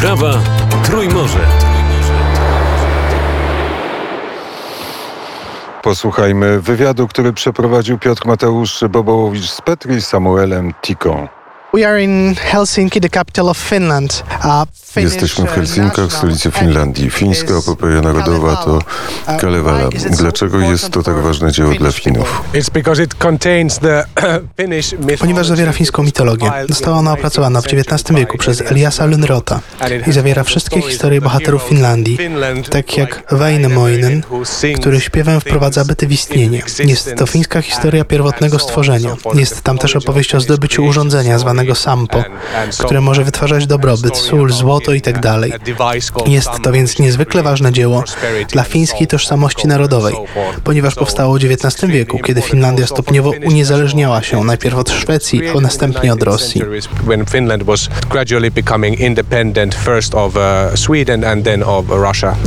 Wyprawa 0.00 0.32
Trójmorze. 0.84 1.46
Posłuchajmy 5.82 6.60
wywiadu, 6.60 7.08
który 7.08 7.32
przeprowadził 7.32 7.98
Piotr 7.98 8.26
Mateusz 8.26 8.84
Bobołowicz 8.90 9.50
z 9.50 9.60
Petri 9.60 10.02
Samuelem 10.02 10.72
Tiką. 10.82 11.39
We 11.72 11.84
are 11.84 12.02
in 12.02 12.34
Helsinki, 12.34 13.00
the 13.00 13.08
capital 13.08 13.48
of 13.48 13.58
Finland. 13.58 14.24
Uh, 14.44 14.64
Jesteśmy 14.96 15.44
w 15.44 15.48
uh, 15.48 15.54
Helsinkach, 15.54 16.12
stolicy 16.12 16.50
Finlandii. 16.50 17.10
Fińska 17.10 17.54
epopeja 17.54 18.00
narodowa 18.00 18.56
to 18.56 18.78
Kalevala. 19.40 19.88
Dlaczego 20.10 20.60
jest 20.60 20.90
to 20.90 21.02
tak 21.02 21.16
ważne 21.16 21.52
dzieło 21.52 21.74
dla 21.74 21.92
Finów? 21.92 22.42
It's 22.54 22.70
because 22.70 23.02
it 23.02 23.14
contains 23.14 23.78
the 23.78 24.04
Finnish 24.60 24.92
mythology. 24.92 25.18
Ponieważ 25.18 25.46
zawiera 25.46 25.72
fińską 25.72 26.02
mitologię. 26.02 26.52
Została 26.68 26.96
ona 26.96 27.12
opracowana 27.12 27.60
w 27.60 27.66
XIX 27.66 28.18
wieku 28.18 28.38
przez 28.38 28.60
Eliasa 28.60 29.06
Lynrota 29.06 29.60
i 30.06 30.12
zawiera 30.12 30.44
wszystkie 30.44 30.82
historie 30.82 31.20
bohaterów 31.20 31.62
Finlandii, 31.62 32.18
tak 32.70 32.96
jak 32.96 33.32
Väinämöinen, 33.32 34.22
który 34.80 35.00
śpiewem 35.00 35.40
wprowadza 35.40 35.84
byty 35.84 36.06
w 36.06 36.12
istnienie. 36.12 36.62
Jest 36.84 37.14
to 37.16 37.26
fińska 37.26 37.62
historia 37.62 38.04
pierwotnego 38.04 38.58
stworzenia. 38.58 39.16
Jest 39.34 39.62
tam 39.62 39.78
też 39.78 39.96
opowieść 39.96 40.34
o 40.34 40.40
zdobyciu 40.40 40.84
urządzenia 40.84 41.38
zwanego 41.38 41.59
Sampo, 41.74 42.24
które 42.78 43.00
może 43.00 43.24
wytwarzać 43.24 43.66
dobrobyt, 43.66 44.16
sól, 44.16 44.52
złoto 44.52 44.92
itd. 44.92 45.40
Jest 46.26 46.50
to 46.62 46.72
więc 46.72 46.98
niezwykle 46.98 47.42
ważne 47.42 47.72
dzieło 47.72 48.04
dla 48.52 48.62
fińskiej 48.62 49.06
tożsamości 49.06 49.68
narodowej, 49.68 50.14
ponieważ 50.64 50.94
powstało 50.94 51.34
w 51.34 51.44
XIX 51.44 51.90
wieku, 51.92 52.18
kiedy 52.18 52.42
Finlandia 52.42 52.86
stopniowo 52.86 53.32
uniezależniała 53.46 54.22
się 54.22 54.44
najpierw 54.44 54.76
od 54.76 54.90
Szwecji, 54.90 55.48
a 55.56 55.60
następnie 55.60 56.12
od 56.12 56.22
Rosji. 56.22 56.62
Uh. 56.62 56.68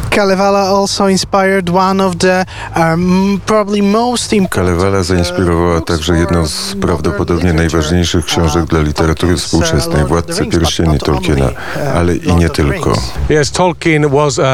Kalevala 0.09 0.59
also 0.59 1.09
inspired 1.09 1.69
one 1.69 2.05
of 2.05 2.15
the 2.15 2.45
um, 2.75 3.41
probably 3.45 3.81
most 3.81 4.33
Kalevala 4.49 5.03
zainspirowała 5.03 5.81
także 5.81 6.17
jedną 6.17 6.47
z 6.47 6.75
prawdopodobnie 6.81 7.53
najważniejszych 7.53 8.25
książek 8.25 8.65
dla 8.65 8.79
literatury 8.79 9.02
współczesnej, 9.37 10.05
Władcę 10.05 10.45
Pierścieni 10.45 10.99
Tolkiena, 10.99 11.49
ale 11.95 12.15
i 12.15 12.35
nie 12.35 12.49
tylko. 12.49 12.93
Yes, 13.29 13.51
Tolkien 13.51 14.09
was, 14.09 14.37
uh, 14.37 14.45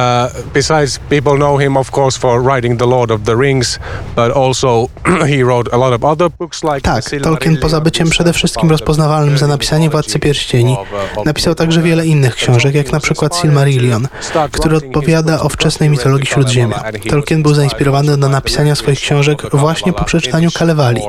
besides 0.54 1.00
people 1.10 1.36
know 1.36 1.60
him 1.60 1.78
of 1.78 1.98
course 1.98 2.20
for 2.20 2.44
writing 2.44 2.80
The 2.80 2.86
Lord 2.86 3.12
of 3.12 3.22
the 3.24 3.36
Rings, 3.36 3.80
but 4.16 4.38
also 4.38 4.88
he 5.30 5.44
wrote 5.44 5.74
a 5.74 5.78
lot 5.78 5.94
of 5.94 6.04
other 6.04 6.30
books 6.40 6.64
like 6.64 6.82
Tak, 6.82 7.04
Tolkien 7.24 7.58
poza 7.58 7.82
byciem 7.82 8.10
przede 8.10 8.34
wszystkim 8.34 8.70
rozpoznawalnym 8.70 9.38
za 9.38 9.48
napisanie 9.48 9.90
Władcy 9.90 10.20
Pierścieni, 10.20 10.78
napisał 11.26 11.56
także 11.56 11.82
wiele 11.82 12.06
innych 12.06 12.36
książek, 12.36 12.76
jak 12.76 12.92
na 12.92 13.00
przykład 13.00 13.36
Silmarillion, 13.36 14.08
który 14.52 14.78
odpowiada 14.78 15.42
o 15.42 15.50
wczesnej 15.50 15.90
mitologii 15.90 16.28
Śródziemia. 16.28 16.84
Tolkien 17.10 17.44
był 17.44 17.54
zainspirowany 17.54 18.18
do 18.18 18.30
napisania 18.30 18.76
swoich 18.76 19.00
książek 19.00 19.42
właśnie 19.54 19.94
po 19.94 20.04
przeczytaniu 20.04 20.50
Kalewali. 20.52 21.02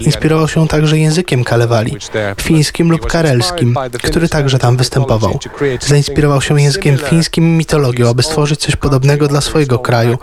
Inspirował 0.00 0.48
się 0.48 0.68
także 0.68 0.98
językiem 0.98 1.44
Kalewali, 1.44 1.96
fińskim 2.40 2.81
lub 2.90 3.06
karelskim, 3.06 3.74
który 4.02 4.28
także 4.28 4.58
tam 4.58 4.76
występował. 4.76 5.38
Zainspirował 5.80 6.40
się 6.40 6.60
językiem 6.60 6.98
fińskim 6.98 7.44
i 7.44 7.56
mitologią, 7.56 8.08
aby 8.08 8.22
stworzyć 8.22 8.60
coś 8.60 8.76
podobnego 8.76 9.28
dla 9.28 9.40
swojego 9.40 9.78
kraju, 9.78 10.18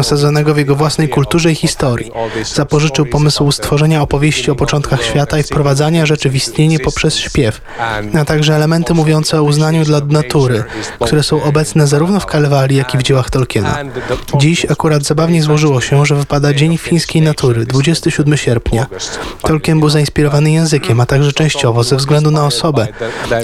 osadzonego 0.00 0.54
w 0.54 0.58
jego 0.58 0.74
własnej 0.74 1.08
kulturze 1.08 1.52
i 1.52 1.54
historii. 1.54 2.10
Zapożyczył 2.54 3.06
pomysł 3.06 3.52
stworzenia 3.52 4.02
opowieści 4.02 4.50
o 4.50 4.54
początkach 4.54 5.02
świata 5.02 5.38
i 5.38 5.42
wprowadzania 5.42 6.06
rzeczy 6.06 6.30
w 6.30 6.36
istnienie 6.36 6.78
poprzez 6.78 7.16
śpiew, 7.16 7.60
a 8.14 8.24
także 8.24 8.54
elementy 8.54 8.94
mówiące 8.94 9.40
o 9.40 9.42
uznaniu 9.42 9.84
dla 9.84 10.00
natury, 10.00 10.64
które 11.00 11.22
są 11.22 11.42
obecne 11.42 11.86
zarówno 11.86 12.20
w 12.20 12.26
Kalewali, 12.26 12.76
jak 12.76 12.94
i 12.94 12.98
w 12.98 13.02
dziełach 13.02 13.30
Tolkiena. 13.30 13.78
Dziś 14.38 14.66
akurat 14.70 15.02
zabawnie 15.02 15.42
złożyło 15.42 15.80
się, 15.80 16.06
że 16.06 16.14
wypada 16.14 16.54
Dzień 16.54 16.78
Fińskiej 16.78 17.22
Natury, 17.22 17.66
27 17.66 18.36
sierpnia. 18.36 18.86
Tolkien 19.42 19.80
był 19.80 19.88
zainspirowany 19.88 20.50
językiem, 20.50 21.00
a 21.00 21.06
także 21.06 21.32
częściowo 21.32 21.84
ze 21.84 21.96
względu 21.96 22.03
na 22.30 22.46
osobę, 22.46 22.86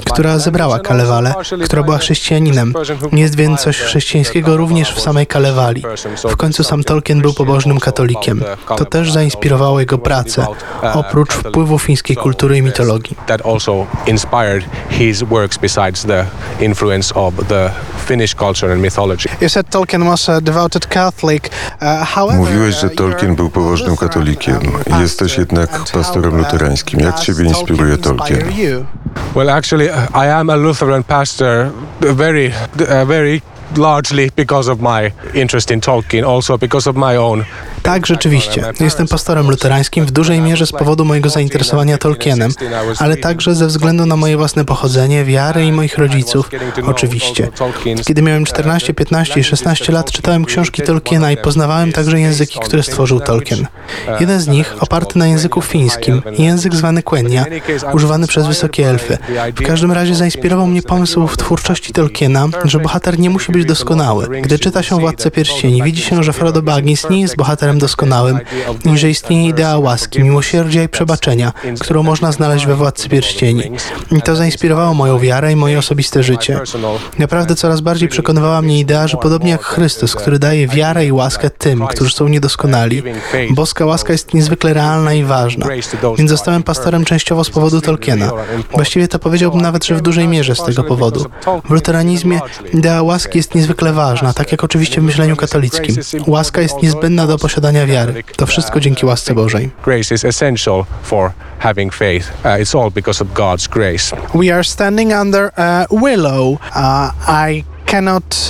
która 0.05 0.39
zebrała 0.39 0.79
Kalewale, 0.79 1.33
która 1.65 1.83
była 1.83 1.97
chrześcijaninem. 1.97 2.73
Jest 3.11 3.35
więc 3.35 3.61
coś 3.61 3.77
chrześcijańskiego 3.77 4.57
również 4.57 4.93
w 4.93 4.99
samej 4.99 5.27
Kalewali. 5.27 5.83
W 6.23 6.35
końcu 6.35 6.63
sam 6.63 6.83
Tolkien 6.83 7.21
był 7.21 7.33
pobożnym 7.33 7.79
katolikiem. 7.79 8.43
To 8.77 8.85
też 8.85 9.11
zainspirowało 9.11 9.79
jego 9.79 9.97
pracę, 9.97 10.47
oprócz 10.93 11.33
wpływu 11.33 11.79
fińskiej 11.79 12.15
kultury 12.15 12.57
i 12.57 12.61
mitologii. 12.61 13.17
Uh, 21.81 22.35
Mówiłeś, 22.35 22.75
że 22.75 22.87
uh, 22.87 22.95
Tolkien 22.95 23.35
był 23.35 23.49
pobożnym 23.49 23.97
katolikiem. 23.97 24.59
Jesteś 24.99 25.37
jednak 25.37 25.83
pastorem 25.93 26.37
luterańskim. 26.37 26.99
Jak 26.99 27.19
ciebie 27.19 27.45
inspiruje 27.45 27.97
Tolkien? 27.97 28.50
Well, 29.35 29.49
actually, 29.49 29.89
I 29.89 30.27
am 30.27 30.49
a 30.49 30.57
Lutheran 30.57 31.03
pastor, 31.03 31.71
very, 31.99 32.49
very 32.73 33.41
largely 33.77 34.29
because 34.35 34.67
of 34.67 34.81
my 34.81 35.13
interest 35.33 35.71
in 35.71 35.81
Tolkien, 35.81 36.25
also 36.27 36.57
because 36.57 36.87
of 36.87 36.95
my 36.95 37.15
own 37.15 37.45
Tak, 37.83 38.07
rzeczywiście. 38.07 38.63
Jestem 38.79 39.07
pastorem 39.07 39.49
luterańskim 39.49 40.05
w 40.05 40.11
dużej 40.11 40.41
mierze 40.41 40.65
z 40.65 40.71
powodu 40.71 41.05
mojego 41.05 41.29
zainteresowania 41.29 41.97
Tolkienem, 41.97 42.51
ale 42.99 43.17
także 43.17 43.55
ze 43.55 43.67
względu 43.67 44.05
na 44.05 44.15
moje 44.15 44.37
własne 44.37 44.65
pochodzenie, 44.65 45.25
wiarę 45.25 45.65
i 45.65 45.71
moich 45.71 45.97
rodziców, 45.97 46.49
oczywiście. 46.85 47.49
Kiedy 48.05 48.21
miałem 48.21 48.45
14, 48.45 48.93
15 48.93 49.39
i 49.39 49.43
16 49.43 49.93
lat, 49.93 50.11
czytałem 50.11 50.45
książki 50.45 50.81
Tolkiena 50.81 51.31
i 51.31 51.37
poznawałem 51.37 51.91
także 51.91 52.19
języki, 52.19 52.59
które 52.59 52.83
stworzył 52.83 53.19
Tolkien. 53.19 53.67
Jeden 54.19 54.39
z 54.39 54.47
nich, 54.47 54.75
oparty 54.79 55.19
na 55.19 55.27
języku 55.27 55.61
fińskim, 55.61 56.21
język 56.37 56.75
zwany 56.75 57.03
Quenya, 57.03 57.45
używany 57.93 58.27
przez 58.27 58.47
wysokie 58.47 58.89
elfy. 58.89 59.17
W 59.55 59.61
każdym 59.67 59.91
razie 59.91 60.15
zainspirował 60.15 60.67
mnie 60.67 60.81
pomysł 60.81 61.27
w 61.27 61.37
twórczości 61.37 61.93
Tolkiena, 61.93 62.47
że 62.65 62.79
bohater 62.79 63.19
nie 63.19 63.29
musi 63.29 63.51
być 63.51 63.65
doskonały. 63.65 64.41
Gdy 64.41 64.59
czyta 64.59 64.83
się 64.83 64.99
Władcę 64.99 65.31
Pierścieni, 65.31 65.83
widzi 65.83 66.01
się, 66.01 66.23
że 66.23 66.33
Frodo 66.33 66.61
Baggins 66.61 67.09
nie 67.09 67.21
jest 67.21 67.35
bohaterem 67.35 67.70
doskonałym 67.77 68.39
i 68.93 68.97
że 68.97 69.09
istnieje 69.09 69.49
idea 69.49 69.77
łaski, 69.77 70.23
miłosierdzia 70.23 70.83
i 70.83 70.89
przebaczenia, 70.89 71.53
którą 71.79 72.03
można 72.03 72.31
znaleźć 72.31 72.65
we 72.65 72.75
Władcy 72.75 73.09
Pierścieni. 73.09 73.71
I 74.11 74.21
to 74.21 74.35
zainspirowało 74.35 74.93
moją 74.93 75.19
wiarę 75.19 75.51
i 75.51 75.55
moje 75.55 75.79
osobiste 75.79 76.23
życie. 76.23 76.59
Naprawdę 77.19 77.55
coraz 77.55 77.81
bardziej 77.81 78.09
przekonywała 78.09 78.61
mnie 78.61 78.79
idea, 78.79 79.07
że 79.07 79.17
podobnie 79.17 79.51
jak 79.51 79.63
Chrystus, 79.63 80.15
który 80.15 80.39
daje 80.39 80.67
wiarę 80.67 81.05
i 81.05 81.11
łaskę 81.11 81.49
tym, 81.49 81.87
którzy 81.87 82.15
są 82.15 82.27
niedoskonali, 82.27 83.03
boska 83.49 83.85
łaska 83.85 84.11
jest 84.13 84.33
niezwykle 84.33 84.73
realna 84.73 85.13
i 85.13 85.23
ważna. 85.23 85.67
Więc 86.17 86.29
zostałem 86.29 86.63
pastorem 86.63 87.05
częściowo 87.05 87.43
z 87.43 87.49
powodu 87.49 87.81
Tolkiena. 87.81 88.31
Właściwie 88.71 89.07
to 89.07 89.19
powiedziałbym 89.19 89.61
nawet, 89.61 89.85
że 89.85 89.95
w 89.95 90.01
dużej 90.01 90.27
mierze 90.27 90.55
z 90.55 90.63
tego 90.63 90.83
powodu. 90.83 91.25
W 91.65 91.71
luteranizmie 91.71 92.39
idea 92.73 93.01
łaski 93.01 93.37
jest 93.37 93.55
niezwykle 93.55 93.93
ważna, 93.93 94.33
tak 94.33 94.51
jak 94.51 94.63
oczywiście 94.63 95.01
w 95.01 95.03
myśleniu 95.03 95.35
katolickim. 95.35 95.95
Łaska 96.27 96.61
jest 96.61 96.81
niezbędna 96.83 97.27
do 97.27 97.37
posiadania 97.37 97.60
wiary. 97.87 98.23
To 98.35 98.45
wszystko 98.45 98.79
dzięki 98.79 99.05
łasce 99.05 99.33
Bożej. 99.33 99.69
grace 99.83 100.15
is 100.15 100.25
essential 100.25 100.85
for 101.03 101.31
having 101.59 101.93
faith. 101.93 102.31
Uh, 102.45 102.61
it's 102.61 102.75
all 102.75 102.91
because 102.91 103.23
of 103.23 103.33
God's 103.33 103.67
grace. 103.67 104.15
We 104.33 104.53
are 104.53 104.63
standing 104.63 105.13
under 105.13 105.51
a 105.57 105.85
willow. 105.91 106.57
Uh, 106.75 107.11
I 107.27 107.63
cannot 107.91 108.47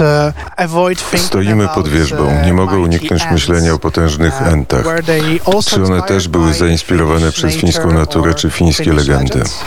avoid 0.58 1.00
thinking 1.00 1.28
Stoimy 1.28 1.64
about, 1.64 1.76
pod 1.76 1.88
wierzbą. 1.88 2.26
uh, 2.26 2.46
Nie 2.46 2.54
mogę 2.54 2.78
uniknąć 2.80 3.24
myślenia 3.32 3.74
o 3.74 3.80
potężnych 3.80 4.42
uh, 4.42 4.48
entach. 4.48 4.84
were 4.84 5.04
they 5.04 5.40
also 5.56 5.76
Czy 5.76 5.84
one 5.84 6.02
też 6.02 6.28
były 6.28 6.48
by 6.48 6.54
zainspirowane 6.54 7.32
przez 7.32 7.54
fińską 7.54 7.92
naturę 7.92 8.34
czy 8.34 8.50
fińskie 8.50 8.94
legendy? 8.94 9.34
legends? 9.34 9.60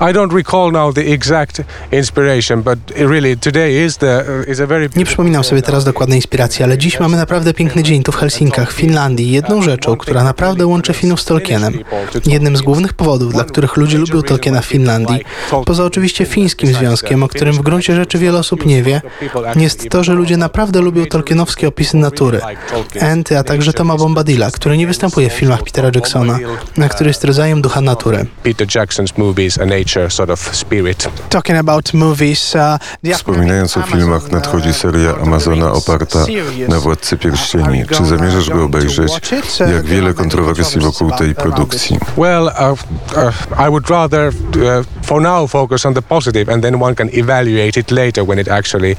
I 0.00 0.14
don't 0.14 0.36
recall 0.36 0.72
now 0.72 0.94
the 0.94 1.00
exact 1.00 1.62
inspiration, 1.92 2.62
but 2.62 2.78
it 2.90 2.96
really 3.10 3.36
today 3.36 3.84
is 3.84 3.96
the 3.96 4.24
is 4.48 4.60
a 4.60 4.66
very 4.66 4.88
Nie 4.96 5.04
przypominam 5.04 5.44
sobie 5.44 5.62
teraz 5.62 5.84
dokładnej 5.84 6.18
inspiracji, 6.18 6.64
ale 6.64 6.78
dziś 6.78 7.00
mamy 7.00 7.16
naprawdę 7.16 7.54
piękny 7.54 7.82
dzień 7.82 8.02
tu 8.02 8.12
w 8.12 8.16
Helsinkach, 8.16 8.72
w 8.72 8.76
Finlandii. 8.76 9.30
Jedną 9.30 9.62
rzeczą, 9.62 9.96
która 9.96 10.24
naprawdę 10.24 10.66
łączy 10.66 10.92
Finów 10.94 11.20
z 11.20 11.24
Tolkienem. 11.24 11.78
Jednym 12.26 12.56
z 12.56 12.62
głównych 12.62 12.92
powodów, 12.92 13.32
dla 13.32 13.44
których 13.44 13.76
ludzie 13.76 13.98
lubią 13.98 14.22
Tolkiena 14.22 14.60
w 14.60 14.66
Finlandii, 14.66 15.24
poza 15.66 15.84
oczywiście 15.84 16.26
fińskim 16.26 16.74
związkiem, 16.74 17.22
o 17.22 17.28
którym 17.28 17.54
w 17.54 17.60
gruncie 17.60 17.96
rzeczy 17.96 18.18
wiele 18.18 18.38
osób 18.38 18.66
nie 18.66 18.82
wie, 18.82 19.00
jest 19.56 19.88
to, 19.88 20.04
że 20.04 20.12
ludzie 20.12 20.36
naprawdę 20.36 20.80
lubią 20.80 21.06
tolkienowskie 21.06 21.68
opisy 21.68 21.96
natury. 21.96 22.40
Enty, 22.94 23.38
a 23.38 23.44
także 23.44 23.72
Toma 23.72 23.96
Bombadilla, 23.96 24.50
który 24.50 24.76
nie 24.76 24.86
występuje 24.86 25.30
w 25.30 25.32
filmach 25.32 25.62
Petera 25.62 25.90
Jacksona, 25.94 26.38
a 26.84 26.88
który 26.88 27.10
jest 27.10 27.24
rodzajem 27.24 27.62
ducha 27.62 27.80
natury. 27.80 28.26
Peter 28.42 28.66
Jackson's 28.66 29.18
movies, 29.18 29.58
a 29.58 29.66
nature 29.66 30.10
sort 30.10 30.30
of 30.30 30.56
spirit. 30.56 31.08
Talking 31.28 31.58
about 31.58 31.94
movies, 31.94 32.54
uh, 32.54 33.14
Wspominając 33.14 33.76
o 33.76 33.82
filmach, 33.82 34.30
nadchodzi 34.32 34.74
seria 34.74 35.14
Amazona 35.22 35.72
oparta 35.72 36.18
na 36.68 36.80
Władcy 36.80 37.16
Pierścieni. 37.16 37.84
Czy 37.86 38.04
zamierzasz 38.04 38.50
go 38.50 38.64
obejrzeć? 38.64 39.12
Jak 39.60 39.84
wiele 39.84 40.14
kontrowersji 40.14 40.80
wokół 40.80 41.10
tej 41.10 41.34
produkcji. 41.34 41.98
Well, 42.16 42.44
uh, 42.44 42.78
uh, 43.16 43.66
I 43.66 43.70
would 43.70 43.90
rather 43.90 44.28
uh, 44.28 44.86
for 45.02 45.22
now 45.22 45.50
focus 45.50 45.86
on 45.86 45.94
the 45.94 46.02
positive 46.02 46.52
and 46.52 46.62
then 46.62 46.82
one 46.82 46.94
can 46.94 47.08
evaluate 47.12 47.80
it 47.80 47.90
later 47.90 48.24
when 48.24 48.38
it 48.38 48.48
actually 48.48 48.96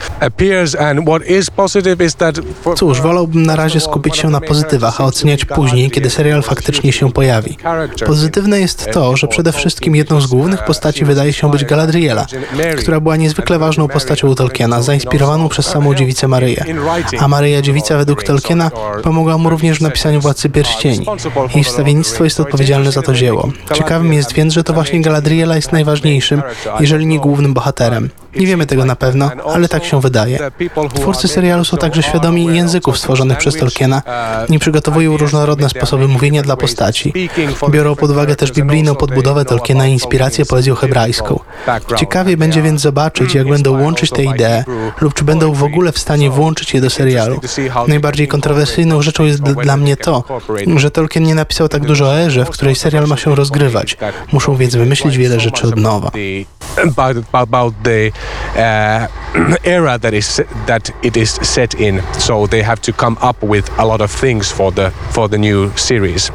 Cóż, 2.76 3.02
wolałbym 3.02 3.46
na 3.46 3.56
razie 3.56 3.80
skupić 3.80 4.18
się 4.18 4.30
na 4.30 4.42
pozytywach, 4.42 5.02
a 5.02 5.06
oceniać 5.06 5.46
później, 5.46 5.92
kiedy 5.92 6.10
serial 6.10 6.44
faktycznie 6.44 6.92
się 6.92 7.12
pojawi. 7.12 7.58
Pozytywne 8.06 8.60
jest 8.60 8.92
to, 8.92 9.18
że 9.18 9.28
przede 9.28 9.52
wszystkim 9.52 9.96
jedną 9.96 10.22
z 10.22 10.28
głównych 10.28 10.66
postaci 10.66 11.06
wydaje 11.06 11.34
się 11.34 11.52
być 11.52 11.66
Galadriela, 11.66 12.26
która 12.78 13.00
była 13.00 13.16
niezwykle 13.16 13.60
ważną 13.60 13.88
postacią 13.88 14.36
Tolkiena, 14.36 14.82
zainspirowaną 14.82 15.50
przez 15.50 15.66
samą 15.66 15.96
dziewicę 15.96 16.28
Maryję. 16.28 16.66
A 17.20 17.28
Maryja 17.28 17.62
dziewica 17.62 17.98
według 17.98 18.24
Tolkiena 18.24 18.72
pomogła 19.04 19.38
mu 19.38 19.50
również 19.50 19.80
w 19.80 19.82
napisaniu 19.82 20.22
Władcy 20.22 20.50
Pierścieni. 20.50 21.06
Jej 21.56 21.64
wstawiennictwo 21.64 22.24
jest 22.24 22.40
odpowiedzialne 22.40 22.92
za 22.92 23.02
to 23.02 23.14
dzieło. 23.14 23.52
Ciekawym 23.74 24.14
jest 24.14 24.34
więc, 24.34 24.54
że 24.54 24.64
to 24.64 24.74
właśnie 24.74 25.02
Galadriela 25.02 25.56
jest 25.56 25.72
najważniejszym, 25.72 26.42
jeżeli 26.80 27.06
nie 27.08 27.20
głównym 27.20 27.54
bohaterem. 27.54 28.10
Nie 28.36 28.48
wiemy 28.48 28.66
tego 28.66 28.86
na 28.86 28.96
pewno, 28.96 29.32
ale 29.54 29.68
tak 29.68 29.86
się 29.86 30.02
wydaje. 30.02 30.40
Twórcy 30.94 31.28
serialu 31.28 31.66
są 31.66 31.78
także 31.78 32.04
świadomi 32.04 32.46
języków 32.46 32.98
stworzonych 32.98 33.38
przez 33.38 33.58
Tolkiena 33.58 34.02
i 34.50 34.60
przygotowują 34.60 35.18
różnorodne 35.18 35.70
sposoby 35.70 36.08
mówienia 36.08 36.42
dla 36.42 36.58
postaci. 36.58 37.14
Biorą 37.70 37.96
pod 37.96 38.12
uwagę 38.12 38.36
też 38.36 38.52
biblijną 38.52 38.96
podbudowę 38.96 39.46
Tolkiena 39.46 39.88
i 39.88 39.92
inspirację 39.92 40.46
poezją 40.46 40.76
hebrajską. 40.76 41.40
Ciekawie 41.98 42.38
będzie 42.38 42.62
więc 42.62 42.82
zobaczyć, 42.82 43.36
jak 43.36 43.50
będą 43.50 43.82
łączyć 43.82 44.10
te 44.10 44.24
idee 44.24 44.64
lub 45.02 45.14
czy 45.14 45.24
będą 45.24 45.54
w 45.54 45.64
ogóle 45.64 45.92
w 45.92 46.00
stanie 46.00 46.30
włączyć 46.30 46.74
je 46.74 46.82
do 46.82 46.90
serialu. 46.90 47.40
Najbardziej 47.88 48.28
kontrowersyjną 48.28 49.02
rzeczą 49.02 49.24
jest 49.24 49.42
dla 49.42 49.78
mnie 49.78 49.98
to, 49.98 50.24
że 50.76 50.92
Tolkien 50.92 51.24
nie 51.24 51.36
napisał 51.36 51.70
tak 51.70 51.86
dużo 51.86 52.06
o 52.06 52.20
erze, 52.20 52.46
w 52.46 52.50
której 52.50 52.76
serial 52.76 53.08
ma 53.08 53.18
się 53.18 53.36
rozgrywać. 53.36 53.98
Muszą 54.32 54.56
więc 54.56 54.76
wymyślić 54.76 55.18
wiele 55.18 55.40
rzeczy 55.40 55.68
od 55.68 55.76
nowa. 55.76 56.12
About, 56.90 57.18
about 57.34 57.74
the 57.84 58.12
uh, 58.56 59.08
era 59.64 59.98
that 60.00 60.14
is 60.14 60.42
that 60.66 60.92
it 61.04 61.18
is 61.18 61.30
set 61.42 61.74
in, 61.76 62.02
so 62.20 62.48
they 62.48 62.64
have 62.64 62.82
to 62.82 62.94
come 62.94 63.18
up 63.22 63.44
with 63.44 63.70
a 63.78 63.86
lot 63.86 64.02
of 64.02 64.12
things 64.12 64.52
for 64.52 64.72
the 64.72 64.92
for 65.12 65.30
the 65.30 65.38
new 65.38 65.72
series. 65.76 66.32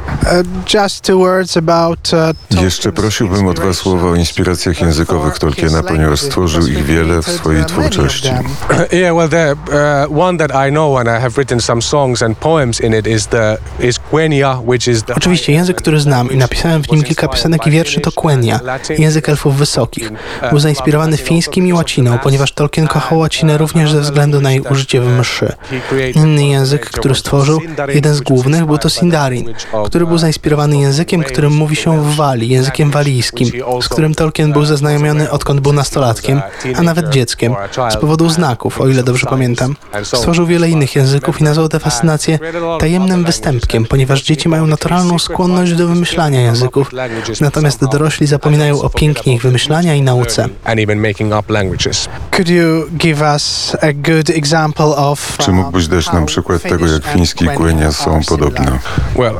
Jeszcze 2.61 2.91
prosiłbym 2.91 3.47
o 3.47 3.53
dwa 3.53 3.73
słowa 3.73 4.09
o 4.09 4.15
inspiracjach 4.15 4.81
językowych 4.81 5.39
Tolkiena, 5.39 5.83
ponieważ 5.83 6.19
stworzył 6.19 6.67
ich 6.67 6.85
wiele 6.85 7.21
w 7.21 7.25
swojej 7.25 7.65
twórczości. 7.65 8.29
Yeah, 8.91 9.15
well, 9.15 9.29
the 9.29 9.51
uh, 9.51 10.19
one 10.21 10.37
that 10.37 10.51
I 10.51 10.71
know 10.71 10.97
and 10.97 11.09
I 11.09 11.19
have 11.19 11.37
written 11.37 11.59
some 11.59 11.81
songs 11.81 12.21
and 12.21 12.37
poems 12.37 12.81
in 12.81 12.93
it 12.93 13.07
is 13.07 13.27
the 13.27 13.57
is 13.79 13.99
Quenya, 13.99 14.61
which 14.65 14.87
is 14.87 15.03
the 15.03 15.15
Oczywiście 15.15 15.53
język, 15.53 15.77
który 15.77 15.99
znam 15.99 16.31
i 16.31 16.37
napisałem 16.37 16.83
w 16.83 16.91
nim 16.91 17.03
kilka 17.03 17.27
piosenek 17.27 17.67
i 17.67 17.71
wierszy 17.71 18.01
to 18.01 18.11
Quenya, 18.11 18.59
język 18.97 19.29
elfów 19.29 19.57
wysokich. 19.57 20.11
Był 20.49 20.59
zainspirowany 20.59 21.17
fińskim 21.17 21.67
i 21.67 21.73
łaciną, 21.73 22.17
ponieważ 22.17 22.51
Tolkien 22.51 22.87
kochał 22.87 23.19
łacinę 23.19 23.57
również 23.57 23.91
ze 23.91 24.01
względu 24.01 24.41
na 24.41 24.51
jej 24.51 24.61
użycie 24.61 25.01
w 25.01 25.19
mszy. 25.19 25.53
Inny 26.15 26.47
język, 26.47 26.89
który 26.89 27.15
stworzył, 27.15 27.61
jeden 27.93 28.13
z 28.13 28.21
głównych, 28.21 28.65
był 28.65 28.77
to 28.77 28.89
Sindarin, 28.89 29.53
który 29.85 30.05
był 30.05 30.17
zainspirowany 30.17 30.77
językiem, 30.77 31.23
którym 31.23 31.53
mówi 31.53 31.75
się 31.75 32.01
w 32.03 32.15
Walii, 32.15 32.49
językiem 32.49 32.91
walijskim, 32.91 33.51
z 33.81 33.89
którym 33.89 34.15
Tolkien 34.15 34.53
był 34.53 34.65
zaznajomiony 34.65 35.31
odkąd 35.31 35.59
był 35.59 35.73
nastolatkiem, 35.73 36.41
a 36.75 36.81
nawet 36.81 37.09
dzieckiem, 37.09 37.55
z 37.89 37.97
powodu 37.97 38.29
znaków, 38.29 38.81
o 38.81 38.87
ile 38.87 39.03
dobrze 39.03 39.27
pamiętam. 39.29 39.75
Stworzył 40.03 40.45
wiele 40.45 40.69
innych 40.69 40.95
języków 40.95 41.41
i 41.41 41.43
nazwał 41.43 41.69
tę 41.69 41.79
fascynację 41.79 42.39
tajemnym 42.79 43.23
występkiem, 43.23 43.85
ponieważ 43.85 44.23
dzieci 44.23 44.49
mają 44.49 44.67
naturalną 44.67 45.19
skłonność 45.19 45.73
do 45.73 45.87
wymyślania 45.87 46.41
języków, 46.41 46.91
natomiast 47.41 47.85
dorośli 47.85 48.27
zapominają 48.27 48.81
o 48.81 48.89
pięknie 48.89 49.33
ich 49.33 49.41
wymyślania 49.41 49.95
i 49.95 50.01
nauce. 50.17 50.49
and 50.65 50.79
even 50.79 51.01
making 51.01 51.33
up 51.33 51.53
languages. 51.53 52.09
Could 52.31 52.49
you 52.49 52.89
give 52.97 53.21
us 53.21 53.75
a 53.81 53.93
good 53.93 54.29
example 54.29 54.95
of 54.97 55.37
Czy 55.37 55.51
mógłbyś 55.51 55.87
dać 55.87 56.11
nam 56.11 56.25
przykład 56.25 56.61
tego, 56.61 56.87
jak 56.87 57.05
fiński 57.05 57.45
Quenya 57.45 57.91
są 57.91 58.19
podobne? 58.27 58.79
Well, 59.15 59.39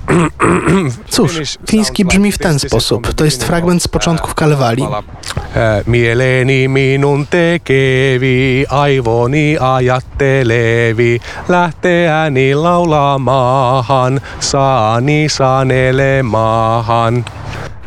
Cóż, 1.09 1.57
fiński 1.69 2.05
brzmi 2.05 2.31
w 2.31 2.37
ten 2.37 2.59
sposób. 2.59 3.13
To 3.13 3.25
jest 3.25 3.43
fragment 3.43 3.83
z 3.83 3.87
początków 3.87 4.35
Kalewali. 4.35 4.83
Äh, 4.83 5.87
Mieleeni 5.87 6.67
minun 6.69 7.25
tekevi, 7.25 8.65
aivoni 8.69 9.57
ajattelevi, 9.59 11.19
lähteäni 11.49 12.53
laulamahan, 12.53 14.19
saani 14.39 15.29
sanelemahan. 15.29 17.23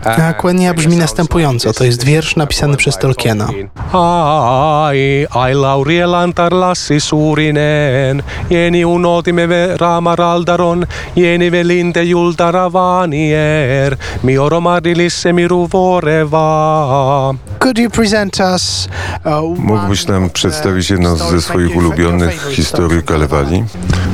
A 0.04 0.32
Quenya 0.32 0.74
brzmi 0.74 0.96
następująco. 0.96 1.72
To 1.72 1.84
jest 1.84 2.04
wiersz 2.04 2.36
napisany 2.36 2.76
przez 2.76 2.98
Tolkiena. 2.98 3.48
Ai, 3.92 5.26
ai 5.30 5.54
laurielantar 5.54 6.52
lassi 6.52 7.00
suurinen, 7.00 8.22
jeni 8.50 8.84
unotimme 8.84 9.46
ve 9.46 9.76
raamaraldaron, 9.76 10.86
jeni 11.16 11.50
velinte 11.50 12.04
jultaravanier, 12.04 13.96
mi 14.24 14.38
oromarilisse 14.38 15.32
miru 15.32 15.66
voreva. 15.66 17.34
Could 17.58 17.78
you 17.78 17.90
present 17.90 18.40
us 18.54 18.88
uh, 19.24 19.58
Mógłbyś 19.58 20.06
nam 20.06 20.30
przedstawić 20.30 20.90
jedną 20.90 21.16
ze 21.16 21.42
swoich 21.42 21.76
ulubionych 21.76 22.48
historii 22.50 23.02
Kalewali? 23.02 23.64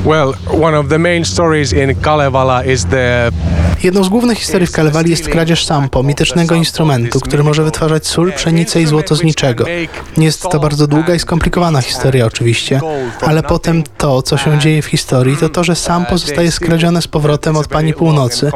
Well, 0.04 0.32
one 0.62 0.78
of 0.78 0.88
the 0.88 0.98
main 0.98 1.25
stories 1.25 1.72
in 1.72 1.94
Kalevala 2.00 2.62
is 2.64 2.84
the 2.84 3.30
Jedną 3.82 4.05
z 4.05 4.09
głównych 4.09 4.38
historii 4.38 4.67
w 4.67 4.73
Kalewali 4.73 5.11
jest 5.11 5.29
kradzież 5.29 5.65
sampo, 5.65 6.03
mitycznego 6.03 6.55
instrumentu, 6.55 7.21
który 7.21 7.44
może 7.44 7.65
wytwarzać 7.65 8.06
sól, 8.06 8.32
pszenicę 8.32 8.82
i 8.82 8.87
złoto 8.87 9.15
z 9.15 9.23
niczego. 9.23 9.65
Jest 10.17 10.43
to 10.43 10.61
bardzo 10.61 10.87
długa 10.87 11.15
i 11.15 11.19
skomplikowana 11.19 11.81
historia 11.82 12.26
oczywiście, 12.26 12.81
ale 13.21 13.43
potem 13.43 13.82
to, 13.99 14.23
co 14.23 14.37
się 14.37 14.59
dzieje 14.59 14.82
w 14.82 14.87
historii, 14.87 15.37
to 15.37 15.49
to, 15.49 15.65
że 15.65 15.76
sampo 15.76 16.19
zostaje 16.19 16.53
skradzione 16.53 17.03
z 17.03 17.09
powrotem 17.09 17.56
od 17.56 17.69
pani 17.69 17.94
północy, 17.94 18.50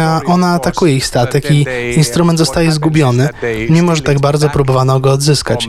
a 0.00 0.20
ona 0.26 0.54
atakuje 0.54 0.96
ich 0.96 1.06
statek 1.06 1.50
i 1.50 1.66
instrument 1.96 2.38
zostaje 2.38 2.72
zgubiony, 2.72 3.28
mimo 3.70 3.96
że 3.96 4.02
tak 4.02 4.20
bardzo 4.20 4.48
próbowano 4.48 5.00
go 5.00 5.12
odzyskać. 5.12 5.68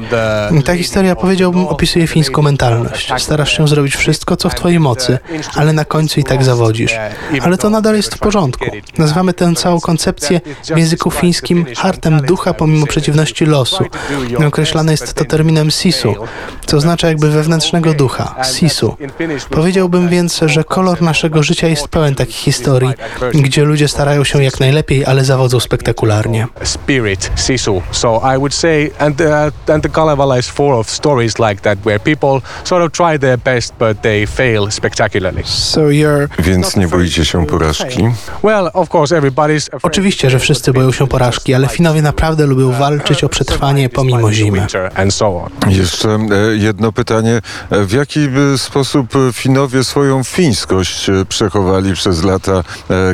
Ta 0.66 0.76
historia, 0.76 1.16
powiedziałbym, 1.16 1.68
opisuje 1.68 2.08
fińską 2.08 2.42
mentalność. 2.42 3.14
Starasz 3.18 3.58
się 3.58 3.68
zrobić 3.68 3.96
wszystko, 3.96 4.38
co 4.38 4.50
w 4.50 4.56
twojej 4.56 4.80
mocy, 4.80 5.20
ale 5.56 5.74
na 5.74 5.86
końcu 5.86 6.20
i 6.20 6.24
tak 6.24 6.44
zawodzisz. 6.44 6.96
Ale 7.42 7.58
to 7.58 7.70
nadal 7.70 7.96
jest 7.96 8.16
w 8.16 8.20
porządku. 8.20 8.66
Nazywamy 8.98 9.34
tę 9.34 9.54
całą 9.56 9.80
koncepcję 9.80 10.42
w 10.76 10.78
języku 10.78 11.12
fińskim 11.12 11.66
hartem 11.78 12.22
ducha 12.22 12.54
pomimo 12.54 12.86
przeciwności 12.86 13.46
losu. 13.46 13.84
Określane 14.48 14.92
jest 14.92 15.14
to 15.14 15.26
terminem 15.26 15.72
sisu, 15.72 16.16
co 16.66 16.78
oznacza 16.78 17.08
jakby 17.08 17.30
wewnętrznego 17.32 17.94
ducha, 17.94 18.36
sisu. 18.54 18.98
Powiedziałbym 19.50 20.10
więc, 20.10 20.40
że 20.46 20.64
kolor 20.64 21.02
naszego 21.02 21.44
życia 21.44 21.68
jest 21.68 21.88
pełen 21.88 22.16
takich 22.16 22.36
historii, 22.36 22.90
gdzie 23.34 23.64
ludzie 23.64 23.88
starają 23.88 24.24
się 24.24 24.44
jak 24.44 24.60
najlepiej, 24.60 25.06
ale 25.06 25.26
zawodzą 25.26 25.60
spektakularnie. 25.60 26.48
spirit, 26.64 27.32
sisu. 27.36 27.82
So 27.92 28.22
I 28.36 28.38
would 28.38 28.54
say, 28.54 28.92
and 29.00 29.22
uh, 29.22 29.70
and 29.74 29.84
the 29.84 29.90
Kalevala 29.90 30.38
is 30.40 30.48
full 30.48 30.80
of 30.80 30.90
stories 30.90 31.40
like 31.40 31.62
that, 31.62 31.80
where 31.86 32.00
people 32.00 32.42
sort 32.64 32.84
of 32.84 32.92
try 32.92 33.20
their 33.20 33.38
best, 33.38 33.74
but 33.80 34.02
they 34.02 34.28
fail 34.28 34.72
spectacularly. 34.72 35.44
so 35.46 35.82
you're 35.82 36.28
Więc 36.40 36.76
nie 36.76 36.88
boicie 36.88 37.26
się 37.26 37.46
porażki? 37.46 38.10
Well, 38.44 38.67
of 38.74 38.90
course, 38.96 39.16
everybody's 39.22 39.68
afraid 39.68 39.86
Oczywiście, 39.86 40.30
że 40.30 40.40
wszyscy 40.40 40.74
boją 40.74 40.92
się 40.92 41.08
porażki, 41.08 41.54
ale 41.54 41.68
Finowie 41.68 42.02
naprawdę 42.02 42.46
lubią 42.46 42.72
walczyć 42.72 43.24
o 43.24 43.30
przetrwanie 43.30 43.90
pomimo 43.90 44.32
zimy. 44.34 44.60
winter 44.60 44.92
and 44.96 45.14
so 45.14 45.28
on. 45.28 45.72
Jeszcze 45.72 46.10
e, 46.10 46.56
jedno 46.58 46.92
pytanie. 46.92 47.42
E, 47.70 47.84
W 47.86 47.92
jaki 47.92 48.20
e, 48.54 48.58
sposób 48.58 49.14
Finowie 49.34 49.84
swoją 49.84 50.24
fińskość 50.24 51.08
przechowali 51.30 51.94
przez 51.94 52.24
lata, 52.24 52.64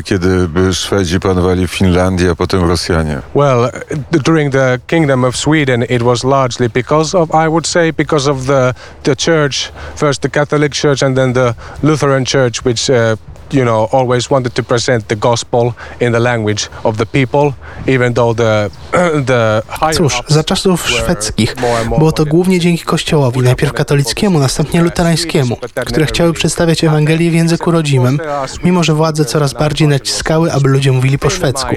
kiedy 0.03 0.50
Szwedzi 0.74 1.19
panowali 1.19 1.67
w 1.67 1.72
Finlandii, 1.72 2.29
a 2.29 2.36
potem 2.36 2.69
Rosjanie? 2.69 3.19
Well, 3.36 3.69
during 4.12 4.53
the 4.53 4.79
Kingdom 4.88 5.25
of 5.25 5.38
Sweden, 5.38 5.83
it 5.83 6.03
was 6.03 6.24
largely 6.24 6.69
because 6.69 7.17
of, 7.17 7.29
I 7.29 7.48
would 7.48 7.67
say, 7.67 7.93
because 7.93 8.31
of 8.31 8.45
the 8.45 8.74
the 9.03 9.15
church, 9.15 9.72
first 9.95 10.22
the 10.22 10.29
Catholic 10.29 10.74
Church 10.74 11.03
and 11.03 11.15
then 11.15 11.33
the 11.33 11.53
Lutheran 11.83 12.25
Church, 12.25 12.65
which. 12.65 12.89
Uh, 12.89 13.15
you 13.53 13.63
know, 13.63 13.93
always 13.93 14.29
wanted 14.29 14.53
to 14.53 14.63
present 14.63 15.07
the 15.07 15.15
gospel 15.15 15.74
in 16.00 16.13
the 16.13 16.19
language 16.19 16.69
of 16.83 16.98
the 16.98 17.05
people, 17.05 17.53
even 17.88 18.13
though 18.13 18.38
the 18.38 18.69
the 19.27 19.62
Cóż, 19.93 20.22
za 20.27 20.43
czasów 20.43 20.89
szwedzkich 20.89 21.55
było 21.98 22.12
to 22.12 22.25
głównie 22.25 22.60
dzięki 22.60 22.83
Kościołowi, 22.83 23.39
najpierw 23.39 23.74
katolickiemu, 23.74 24.39
następnie 24.39 24.81
luterańskiemu, 24.81 25.57
które 25.86 26.05
chciały 26.05 26.33
przedstawiać 26.33 26.83
Ewangelię 26.83 27.31
w 27.31 27.33
języku 27.33 27.72
rodzimym, 27.72 28.19
mimo 28.63 28.83
że 28.83 28.93
władze 28.93 29.25
coraz 29.25 29.53
bardziej 29.53 29.88
naciskały, 29.88 30.51
aby 30.51 30.69
ludzie 30.69 30.91
mówili 30.91 31.19
po 31.19 31.29
szwedzku. 31.29 31.75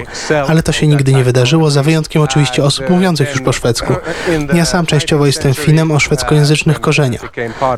Ale 0.48 0.62
to 0.62 0.72
się 0.72 0.86
nigdy 0.86 1.12
nie 1.12 1.24
wydarzyło, 1.24 1.70
za 1.70 1.82
wyjątkiem 1.82 2.22
oczywiście 2.22 2.64
osób 2.64 2.90
mówiących 2.90 3.30
już 3.30 3.40
po 3.40 3.52
szwedzku. 3.52 3.94
Ja 4.54 4.64
sam 4.64 4.86
częściowo 4.86 5.26
jestem 5.26 5.54
Finem 5.54 5.90
o 5.90 6.00
szwedzkojęzycznych 6.00 6.80
korzeniach. 6.80 7.22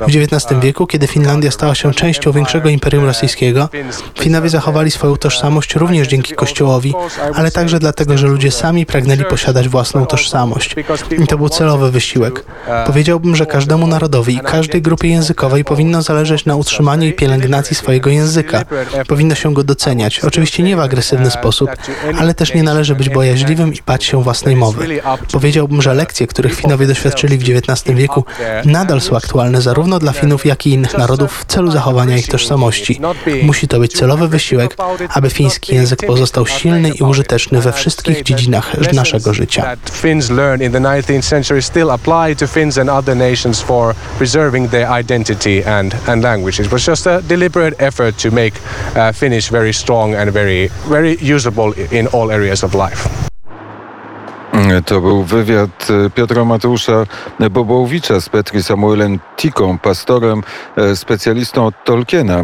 W 0.00 0.16
XIX 0.16 0.60
wieku, 0.60 0.86
kiedy 0.86 1.06
Finlandia 1.06 1.50
stała 1.50 1.74
się 1.74 1.94
częścią 1.94 2.32
większego 2.32 2.68
imperium 2.68 3.04
rosyjskiego, 3.04 3.68
Finowie 4.20 4.48
zachowali 4.48 4.90
swoją 4.90 5.16
tożsamość 5.16 5.74
również 5.74 6.08
dzięki 6.08 6.34
Kościołowi, 6.34 6.94
ale 7.34 7.50
także 7.50 7.78
dlatego, 7.78 8.18
że 8.18 8.26
ludzie 8.26 8.50
sami 8.50 8.86
pragnęli 8.86 9.24
posiadać 9.24 9.68
własną 9.68 10.06
tożsamość. 10.06 10.74
I 11.18 11.26
to 11.26 11.38
był 11.38 11.48
celowy 11.48 11.90
wysiłek. 11.90 12.44
Powiedziałbym, 12.86 13.36
że 13.36 13.46
każdemu 13.46 13.86
narodowi 13.86 14.34
i 14.34 14.40
każdej 14.40 14.82
grupie 14.82 15.08
językowej 15.08 15.64
powinno 15.64 16.02
zależeć 16.02 16.44
na 16.44 16.56
utrzymaniu 16.56 17.08
i 17.08 17.12
pielęgnacji 17.12 17.76
swojego 17.76 18.10
języka. 18.10 18.64
Powinno 19.08 19.34
się 19.34 19.54
go 19.54 19.64
doceniać. 19.64 20.20
Oczywiście 20.20 20.62
nie 20.62 20.76
w 20.76 20.80
agresywny 20.80 21.30
sposób, 21.30 21.70
ale 22.18 22.34
też 22.34 22.54
nie 22.54 22.62
należy 22.62 22.94
być 22.94 23.08
bojaźliwym 23.08 23.74
i 23.74 23.78
bać 23.86 24.04
się 24.04 24.22
własnej 24.22 24.56
mowy. 24.56 25.00
Powiedziałbym, 25.32 25.82
że 25.82 25.94
lekcje, 25.94 26.26
których 26.26 26.54
Finowie 26.54 26.86
doświadczyli 26.86 27.38
w 27.38 27.42
XIX 27.42 27.96
wieku, 27.96 28.24
nadal 28.64 29.00
są 29.00 29.16
aktualne 29.16 29.62
zarówno 29.62 29.98
dla 29.98 30.12
Finów, 30.12 30.46
jak 30.46 30.66
i 30.66 30.70
innych 30.70 30.98
narodów 30.98 31.38
w 31.40 31.44
celu 31.44 31.70
zachowania 31.70 32.16
ich 32.16 32.28
tożsamości. 32.28 33.00
Musi 33.42 33.67
to 33.68 33.78
być 33.78 33.92
celowy 33.92 34.28
wysiłek, 34.28 34.76
aby 35.14 35.30
fiński 35.30 35.74
język 35.74 36.06
pozostał 36.06 36.46
silny 36.46 36.88
i 36.88 37.02
użyteczny 37.02 37.60
we 37.60 37.72
wszystkich 37.72 38.22
dziedzinach 38.22 38.92
naszego 38.92 39.34
życia. 39.34 39.76
Finns 39.92 40.30
learned 40.30 40.62
in 40.62 40.72
the 40.72 40.80
19th 40.80 41.22
century 41.22 41.62
still 41.62 41.90
apply 41.90 42.36
to 42.36 42.46
Finns 42.46 42.78
and 42.78 42.90
other 42.90 43.16
nations 43.16 43.60
for 43.62 43.94
preserving 44.18 44.70
their 44.70 44.88
identity 45.00 45.64
and, 45.66 45.96
and 46.06 46.22
language. 46.22 46.60
It 46.60 46.72
was 46.72 46.86
just 46.86 47.06
a 47.06 47.22
deliberate 47.22 47.74
effort 47.78 48.22
to 48.22 48.30
make 48.30 48.52
uh, 48.96 49.12
Finnish 49.12 49.50
very 49.50 49.72
strong 49.72 50.14
and 50.14 50.32
very, 50.32 50.68
very 50.88 51.16
usable 51.36 51.72
in 51.90 52.08
all 52.12 52.30
areas 52.30 52.64
of 52.64 52.74
life. 52.74 53.28
To 54.86 55.00
był 55.00 55.24
wywiad 55.24 55.88
e, 55.90 56.10
Piotra 56.10 56.44
Mateusza 56.44 57.06
Bobołowicza 57.50 58.20
z 58.20 58.28
Petri 58.28 58.62
Samuelem 58.62 59.18
Tiką, 59.36 59.78
pastorem, 59.78 60.42
e, 60.76 60.96
specjalistą 60.96 61.66
od 61.66 61.74
Tolkiena. 61.84 62.42